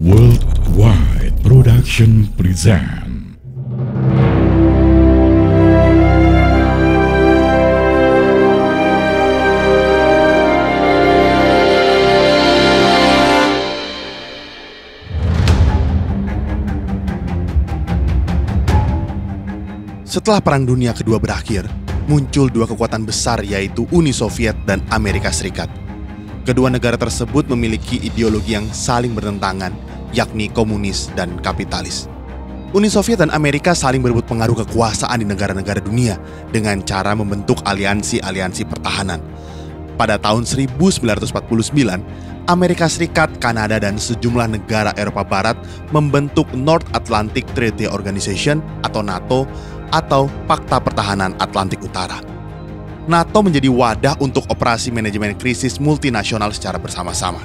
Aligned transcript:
Worldwide 0.00 1.44
Production 1.44 2.24
present 2.32 3.36
Setelah 20.08 20.40
Perang 20.40 20.64
Dunia 20.64 20.96
Kedua 20.96 21.20
berakhir, 21.20 21.68
muncul 22.08 22.48
dua 22.48 22.64
kekuatan 22.64 23.04
besar 23.04 23.44
yaitu 23.44 23.84
Uni 23.92 24.16
Soviet 24.16 24.56
dan 24.64 24.80
Amerika 24.88 25.28
Serikat. 25.28 25.89
Kedua 26.50 26.66
negara 26.66 26.98
tersebut 26.98 27.46
memiliki 27.46 28.02
ideologi 28.02 28.58
yang 28.58 28.66
saling 28.74 29.14
bertentangan, 29.14 29.70
yakni 30.10 30.50
komunis 30.50 31.06
dan 31.14 31.38
kapitalis. 31.46 32.10
Uni 32.74 32.90
Soviet 32.90 33.22
dan 33.22 33.30
Amerika 33.30 33.70
saling 33.70 34.02
berebut 34.02 34.26
pengaruh 34.26 34.58
kekuasaan 34.66 35.22
di 35.22 35.30
negara-negara 35.30 35.78
dunia 35.78 36.18
dengan 36.50 36.82
cara 36.82 37.14
membentuk 37.14 37.62
aliansi-aliansi 37.62 38.66
pertahanan. 38.66 39.22
Pada 39.94 40.18
tahun 40.18 40.42
1949, 40.42 41.30
Amerika 42.50 42.90
Serikat, 42.90 43.30
Kanada, 43.38 43.78
dan 43.78 43.94
sejumlah 43.94 44.50
negara 44.50 44.90
Eropa 44.98 45.22
Barat 45.22 45.54
membentuk 45.94 46.50
North 46.50 46.90
Atlantic 46.98 47.46
Treaty 47.54 47.86
Organization 47.86 48.58
atau 48.82 49.06
NATO 49.06 49.46
atau 49.94 50.26
Pakta 50.50 50.82
Pertahanan 50.82 51.30
Atlantik 51.38 51.78
Utara. 51.78 52.29
NATO 53.08 53.40
menjadi 53.40 53.72
wadah 53.72 54.20
untuk 54.20 54.44
operasi 54.52 54.92
manajemen 54.92 55.32
krisis 55.38 55.80
multinasional 55.80 56.52
secara 56.52 56.76
bersama-sama. 56.76 57.40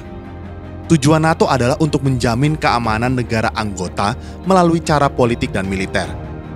Tujuan 0.86 1.24
NATO 1.24 1.48
adalah 1.48 1.74
untuk 1.82 2.04
menjamin 2.04 2.54
keamanan 2.54 3.16
negara 3.16 3.50
anggota 3.56 4.14
melalui 4.44 4.84
cara 4.84 5.08
politik 5.10 5.50
dan 5.50 5.66
militer. 5.66 6.06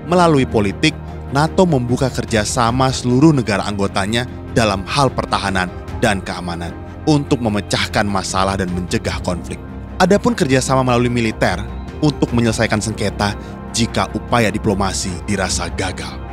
Melalui 0.06 0.46
politik, 0.46 0.94
NATO 1.34 1.66
membuka 1.66 2.12
kerjasama 2.12 2.94
seluruh 2.94 3.34
negara 3.34 3.66
anggotanya 3.66 4.28
dalam 4.54 4.86
hal 4.86 5.10
pertahanan 5.10 5.66
dan 5.98 6.22
keamanan 6.22 6.70
untuk 7.08 7.42
memecahkan 7.42 8.06
masalah 8.06 8.54
dan 8.54 8.70
mencegah 8.70 9.18
konflik. 9.26 9.58
Adapun 9.98 10.38
kerjasama 10.38 10.86
melalui 10.86 11.10
militer 11.10 11.58
untuk 11.98 12.30
menyelesaikan 12.30 12.78
sengketa 12.78 13.34
jika 13.74 14.06
upaya 14.14 14.50
diplomasi 14.50 15.10
dirasa 15.26 15.66
gagal. 15.74 16.29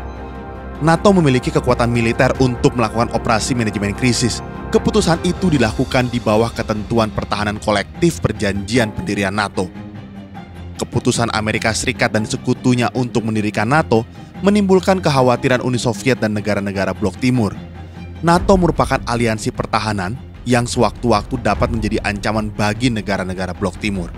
NATO 0.78 1.10
memiliki 1.10 1.50
kekuatan 1.50 1.90
militer 1.90 2.38
untuk 2.38 2.78
melakukan 2.78 3.10
operasi 3.18 3.58
manajemen 3.58 3.98
krisis. 3.98 4.46
Keputusan 4.70 5.18
itu 5.26 5.50
dilakukan 5.50 6.14
di 6.14 6.22
bawah 6.22 6.54
ketentuan 6.54 7.10
pertahanan 7.10 7.58
kolektif 7.58 8.22
perjanjian 8.22 8.94
pendirian 8.94 9.34
NATO. 9.34 9.74
Keputusan 10.78 11.34
Amerika 11.34 11.74
Serikat 11.74 12.14
dan 12.14 12.30
sekutunya 12.30 12.94
untuk 12.94 13.26
mendirikan 13.26 13.66
NATO 13.66 14.06
menimbulkan 14.46 15.02
kekhawatiran 15.02 15.66
Uni 15.66 15.82
Soviet 15.82 16.22
dan 16.22 16.38
negara-negara 16.38 16.94
Blok 16.94 17.18
Timur. 17.18 17.58
NATO 18.22 18.54
merupakan 18.54 19.02
aliansi 19.10 19.50
pertahanan 19.50 20.14
yang 20.46 20.70
sewaktu-waktu 20.70 21.42
dapat 21.42 21.74
menjadi 21.74 21.98
ancaman 22.06 22.54
bagi 22.54 22.94
negara-negara 22.94 23.58
Blok 23.58 23.82
Timur. 23.82 24.14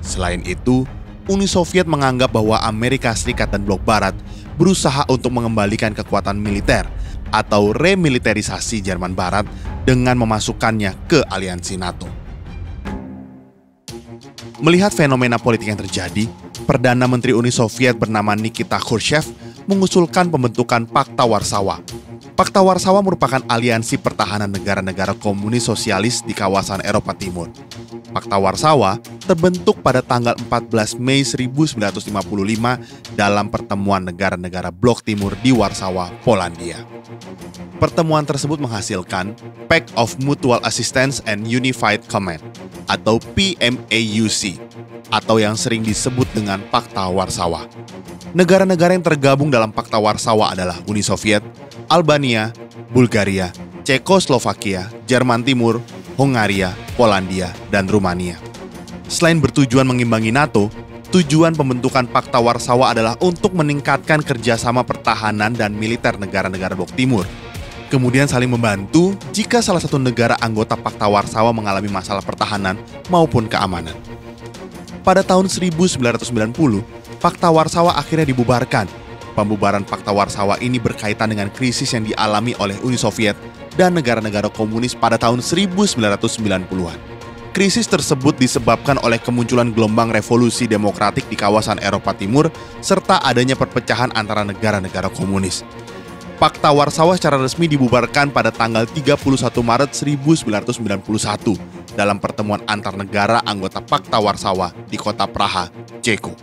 Selain 0.00 0.40
itu, 0.48 0.88
Uni 1.28 1.44
Soviet 1.44 1.84
menganggap 1.84 2.32
bahwa 2.32 2.56
Amerika 2.64 3.12
Serikat 3.12 3.52
dan 3.52 3.68
Blok 3.68 3.84
Barat 3.84 4.16
berusaha 4.58 5.06
untuk 5.06 5.30
mengembalikan 5.30 5.94
kekuatan 5.94 6.36
militer 6.36 6.84
atau 7.30 7.70
remiliterisasi 7.70 8.82
Jerman 8.82 9.14
Barat 9.14 9.46
dengan 9.86 10.18
memasukkannya 10.18 11.08
ke 11.08 11.22
aliansi 11.30 11.78
NATO. 11.78 12.10
Melihat 14.58 14.90
fenomena 14.90 15.38
politik 15.38 15.70
yang 15.70 15.78
terjadi, 15.78 16.26
Perdana 16.66 17.06
Menteri 17.06 17.30
Uni 17.30 17.54
Soviet 17.54 17.94
bernama 17.94 18.34
Nikita 18.34 18.82
Khrushchev 18.82 19.22
mengusulkan 19.70 20.26
pembentukan 20.28 20.82
Pakta 20.84 21.22
Warsawa. 21.22 21.78
Pakta 22.34 22.58
Warsawa 22.58 22.98
merupakan 23.00 23.38
aliansi 23.46 23.96
pertahanan 24.02 24.50
negara-negara 24.50 25.14
komunis 25.14 25.70
sosialis 25.70 26.26
di 26.26 26.34
kawasan 26.34 26.82
Eropa 26.82 27.14
Timur. 27.14 27.46
Pakta 28.10 28.34
Warsawa 28.34 28.98
terbentuk 29.28 29.84
pada 29.84 30.00
tanggal 30.00 30.32
14 30.48 30.96
Mei 30.96 31.20
1955 31.20 32.08
dalam 33.12 33.52
pertemuan 33.52 34.00
negara-negara 34.00 34.72
Blok 34.72 35.04
Timur 35.04 35.36
di 35.44 35.52
Warsawa, 35.52 36.08
Polandia. 36.24 36.80
Pertemuan 37.76 38.24
tersebut 38.24 38.56
menghasilkan 38.56 39.36
Pact 39.68 39.92
of 40.00 40.16
Mutual 40.24 40.64
Assistance 40.64 41.20
and 41.28 41.44
Unified 41.44 42.00
Command 42.08 42.40
atau 42.88 43.20
PMAUC 43.36 44.56
atau 45.12 45.36
yang 45.36 45.54
sering 45.60 45.84
disebut 45.84 46.24
dengan 46.32 46.64
Pakta 46.72 47.04
Warsawa. 47.12 47.68
Negara-negara 48.32 48.96
yang 48.96 49.04
tergabung 49.04 49.52
dalam 49.52 49.68
Pakta 49.68 50.00
Warsawa 50.00 50.56
adalah 50.56 50.80
Uni 50.88 51.04
Soviet, 51.04 51.44
Albania, 51.88 52.52
Bulgaria, 52.92 53.52
Cekoslovakia, 53.84 54.88
Jerman 55.04 55.44
Timur, 55.44 55.80
Hongaria, 56.16 56.72
Polandia, 56.96 57.52
dan 57.72 57.88
Rumania. 57.88 58.47
Selain 59.08 59.40
bertujuan 59.40 59.88
mengimbangi 59.88 60.28
NATO, 60.28 60.68
tujuan 61.08 61.56
pembentukan 61.56 62.04
Pakta 62.12 62.44
Warsawa 62.44 62.92
adalah 62.92 63.16
untuk 63.24 63.56
meningkatkan 63.56 64.20
kerjasama 64.20 64.84
pertahanan 64.84 65.56
dan 65.56 65.72
militer 65.72 66.20
negara-negara 66.20 66.76
Blok 66.76 66.92
Timur. 66.92 67.24
Kemudian 67.88 68.28
saling 68.28 68.52
membantu 68.52 69.16
jika 69.32 69.64
salah 69.64 69.80
satu 69.80 69.96
negara 69.96 70.36
anggota 70.44 70.76
Pakta 70.76 71.08
Warsawa 71.08 71.56
mengalami 71.56 71.88
masalah 71.88 72.20
pertahanan 72.20 72.76
maupun 73.08 73.48
keamanan. 73.48 73.96
Pada 75.00 75.24
tahun 75.24 75.48
1990, 75.48 76.52
Pakta 77.16 77.48
Warsawa 77.48 77.96
akhirnya 77.96 78.28
dibubarkan. 78.28 78.84
Pembubaran 79.32 79.88
Pakta 79.88 80.12
Warsawa 80.12 80.60
ini 80.60 80.76
berkaitan 80.76 81.32
dengan 81.32 81.48
krisis 81.48 81.96
yang 81.96 82.04
dialami 82.04 82.52
oleh 82.60 82.76
Uni 82.84 83.00
Soviet 83.00 83.40
dan 83.72 83.96
negara-negara 83.96 84.52
komunis 84.52 84.92
pada 84.92 85.16
tahun 85.16 85.40
1990-an. 85.40 87.07
Krisis 87.58 87.90
tersebut 87.90 88.38
disebabkan 88.38 89.02
oleh 89.02 89.18
kemunculan 89.18 89.74
gelombang 89.74 90.14
revolusi 90.14 90.70
demokratik 90.70 91.26
di 91.26 91.34
kawasan 91.34 91.82
Eropa 91.82 92.14
Timur 92.14 92.54
serta 92.78 93.18
adanya 93.18 93.58
perpecahan 93.58 94.14
antara 94.14 94.46
negara-negara 94.46 95.10
komunis. 95.10 95.66
Pakta 96.38 96.70
Warsawa 96.70 97.18
secara 97.18 97.34
resmi 97.34 97.66
dibubarkan 97.66 98.30
pada 98.30 98.54
tanggal 98.54 98.86
31 98.86 99.50
Maret 99.58 99.90
1991 99.90 101.98
dalam 101.98 102.22
pertemuan 102.22 102.62
antar 102.70 102.94
negara 102.94 103.42
anggota 103.42 103.82
Pakta 103.82 104.22
Warsawa 104.22 104.70
di 104.86 104.94
kota 104.94 105.26
Praha, 105.26 105.66
Ceko. 105.98 106.38